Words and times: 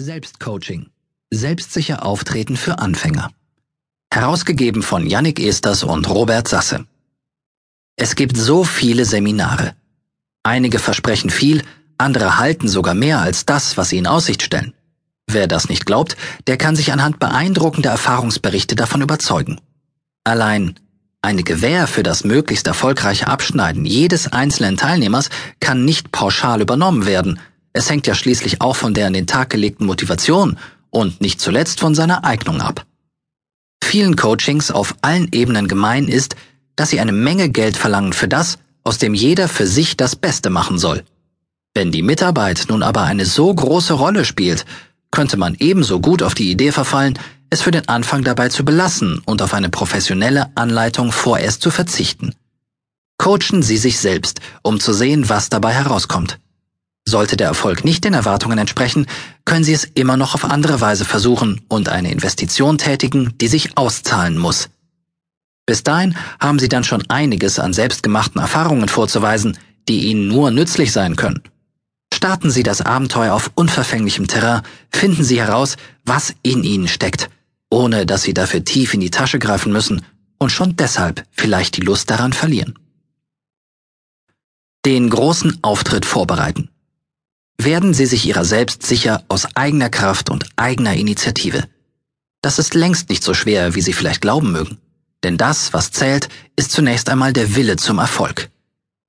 Selbstcoaching. 0.00 0.86
Selbstsicher 1.30 2.04
auftreten 2.04 2.56
für 2.56 2.78
Anfänger. 2.78 3.30
Herausgegeben 4.12 4.82
von 4.82 5.06
Yannick 5.06 5.38
Esters 5.38 5.84
und 5.84 6.08
Robert 6.08 6.48
Sasse. 6.48 6.86
Es 7.96 8.16
gibt 8.16 8.36
so 8.36 8.64
viele 8.64 9.04
Seminare. 9.04 9.74
Einige 10.42 10.78
versprechen 10.78 11.28
viel, 11.30 11.62
andere 11.98 12.38
halten 12.38 12.66
sogar 12.66 12.94
mehr 12.94 13.20
als 13.20 13.44
das, 13.44 13.76
was 13.76 13.90
sie 13.90 13.98
in 13.98 14.06
Aussicht 14.06 14.42
stellen. 14.42 14.72
Wer 15.26 15.46
das 15.46 15.68
nicht 15.68 15.84
glaubt, 15.84 16.16
der 16.46 16.56
kann 16.56 16.76
sich 16.76 16.92
anhand 16.92 17.18
beeindruckender 17.18 17.90
Erfahrungsberichte 17.90 18.74
davon 18.74 19.02
überzeugen. 19.02 19.60
Allein 20.24 20.76
eine 21.22 21.42
Gewähr 21.42 21.86
für 21.86 22.02
das 22.02 22.24
möglichst 22.24 22.66
erfolgreiche 22.66 23.26
Abschneiden 23.26 23.84
jedes 23.84 24.32
einzelnen 24.32 24.78
Teilnehmers 24.78 25.28
kann 25.60 25.84
nicht 25.84 26.10
pauschal 26.10 26.62
übernommen 26.62 27.04
werden, 27.04 27.38
es 27.72 27.88
hängt 27.88 28.06
ja 28.06 28.14
schließlich 28.14 28.60
auch 28.60 28.76
von 28.76 28.94
der 28.94 29.06
an 29.06 29.12
den 29.12 29.26
Tag 29.26 29.50
gelegten 29.50 29.86
Motivation 29.86 30.58
und 30.90 31.20
nicht 31.20 31.40
zuletzt 31.40 31.80
von 31.80 31.94
seiner 31.94 32.24
Eignung 32.24 32.60
ab. 32.60 32.84
Vielen 33.82 34.16
Coachings 34.16 34.70
auf 34.70 34.94
allen 35.02 35.28
Ebenen 35.32 35.68
gemein 35.68 36.08
ist, 36.08 36.36
dass 36.76 36.90
sie 36.90 37.00
eine 37.00 37.12
Menge 37.12 37.48
Geld 37.48 37.76
verlangen 37.76 38.12
für 38.12 38.28
das, 38.28 38.58
aus 38.82 38.98
dem 38.98 39.14
jeder 39.14 39.48
für 39.48 39.66
sich 39.66 39.96
das 39.96 40.16
Beste 40.16 40.50
machen 40.50 40.78
soll. 40.78 41.04
Wenn 41.74 41.92
die 41.92 42.02
Mitarbeit 42.02 42.66
nun 42.68 42.82
aber 42.82 43.02
eine 43.02 43.26
so 43.26 43.52
große 43.54 43.94
Rolle 43.94 44.24
spielt, 44.24 44.64
könnte 45.10 45.36
man 45.36 45.54
ebenso 45.58 46.00
gut 46.00 46.22
auf 46.22 46.34
die 46.34 46.50
Idee 46.50 46.72
verfallen, 46.72 47.18
es 47.50 47.62
für 47.62 47.70
den 47.70 47.88
Anfang 47.88 48.22
dabei 48.22 48.48
zu 48.48 48.64
belassen 48.64 49.20
und 49.24 49.42
auf 49.42 49.54
eine 49.54 49.68
professionelle 49.68 50.50
Anleitung 50.56 51.12
vorerst 51.12 51.62
zu 51.62 51.70
verzichten. 51.70 52.34
Coachen 53.18 53.62
Sie 53.62 53.76
sich 53.76 53.98
selbst, 53.98 54.40
um 54.62 54.80
zu 54.80 54.92
sehen, 54.92 55.28
was 55.28 55.48
dabei 55.50 55.72
herauskommt. 55.72 56.38
Sollte 57.10 57.36
der 57.36 57.48
Erfolg 57.48 57.84
nicht 57.84 58.04
den 58.04 58.14
Erwartungen 58.14 58.56
entsprechen, 58.56 59.06
können 59.44 59.64
Sie 59.64 59.72
es 59.72 59.82
immer 59.82 60.16
noch 60.16 60.34
auf 60.34 60.44
andere 60.44 60.80
Weise 60.80 61.04
versuchen 61.04 61.60
und 61.68 61.88
eine 61.88 62.12
Investition 62.12 62.78
tätigen, 62.78 63.34
die 63.40 63.48
sich 63.48 63.76
auszahlen 63.76 64.38
muss. 64.38 64.68
Bis 65.66 65.82
dahin 65.82 66.16
haben 66.38 66.60
Sie 66.60 66.68
dann 66.68 66.84
schon 66.84 67.02
einiges 67.10 67.58
an 67.58 67.72
selbstgemachten 67.72 68.40
Erfahrungen 68.40 68.88
vorzuweisen, 68.88 69.58
die 69.88 70.06
Ihnen 70.06 70.28
nur 70.28 70.52
nützlich 70.52 70.92
sein 70.92 71.16
können. 71.16 71.42
Starten 72.14 72.52
Sie 72.52 72.62
das 72.62 72.80
Abenteuer 72.80 73.34
auf 73.34 73.50
unverfänglichem 73.56 74.28
Terrain, 74.28 74.62
finden 74.92 75.24
Sie 75.24 75.40
heraus, 75.40 75.76
was 76.04 76.34
in 76.42 76.62
Ihnen 76.62 76.86
steckt, 76.86 77.28
ohne 77.70 78.06
dass 78.06 78.22
Sie 78.22 78.34
dafür 78.34 78.64
tief 78.64 78.94
in 78.94 79.00
die 79.00 79.10
Tasche 79.10 79.40
greifen 79.40 79.72
müssen 79.72 80.02
und 80.38 80.50
schon 80.50 80.76
deshalb 80.76 81.24
vielleicht 81.32 81.76
die 81.76 81.82
Lust 81.82 82.08
daran 82.08 82.32
verlieren. 82.32 82.78
Den 84.86 85.10
großen 85.10 85.58
Auftritt 85.62 86.06
vorbereiten. 86.06 86.70
Werden 87.62 87.92
Sie 87.92 88.06
sich 88.06 88.24
Ihrer 88.24 88.46
selbst 88.46 88.86
sicher 88.86 89.22
aus 89.28 89.46
eigener 89.54 89.90
Kraft 89.90 90.30
und 90.30 90.46
eigener 90.56 90.94
Initiative. 90.94 91.64
Das 92.40 92.58
ist 92.58 92.72
längst 92.72 93.10
nicht 93.10 93.22
so 93.22 93.34
schwer, 93.34 93.74
wie 93.74 93.82
Sie 93.82 93.92
vielleicht 93.92 94.22
glauben 94.22 94.50
mögen. 94.50 94.78
Denn 95.22 95.36
das, 95.36 95.74
was 95.74 95.90
zählt, 95.90 96.30
ist 96.56 96.72
zunächst 96.72 97.10
einmal 97.10 97.34
der 97.34 97.56
Wille 97.56 97.76
zum 97.76 97.98
Erfolg. 97.98 98.48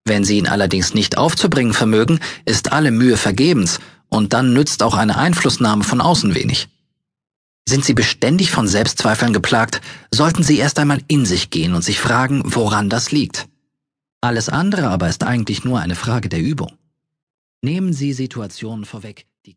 Wenn 0.04 0.26
Sie 0.26 0.38
ihn 0.38 0.50
allerdings 0.50 0.94
nicht 0.94 1.18
aufzubringen 1.18 1.72
vermögen, 1.74 2.20
ist 2.44 2.74
alle 2.74 2.92
Mühe 2.92 3.16
vergebens 3.16 3.80
und 4.10 4.34
dann 4.34 4.52
nützt 4.52 4.84
auch 4.84 4.96
eine 4.96 5.18
Einflussnahme 5.18 5.86
von 5.86 6.02
außen 6.02 6.36
wenig. 6.36 6.68
Sind 7.70 7.86
Sie 7.86 7.94
beständig 7.94 8.52
von 8.52 8.68
Selbstzweifeln 8.68 9.32
geplagt, 9.32 9.80
sollten 10.14 10.44
Sie 10.44 10.58
erst 10.58 10.78
einmal 10.78 11.02
in 11.08 11.26
sich 11.26 11.52
gehen 11.52 11.74
und 11.74 11.86
sich 11.86 12.02
fragen, 12.02 12.42
woran 12.44 12.90
das 12.90 13.14
liegt. 13.14 13.48
Alles 14.20 14.50
andere 14.50 14.90
aber 14.90 15.08
ist 15.08 15.24
eigentlich 15.24 15.64
nur 15.64 15.80
eine 15.80 15.96
Frage 15.96 16.28
der 16.28 16.42
Übung. 16.42 16.74
Nehmen 17.64 17.94
Sie 17.94 18.12
Situationen 18.12 18.86
vorweg, 18.86 19.28